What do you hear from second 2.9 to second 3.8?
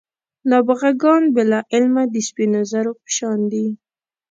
په شان دي.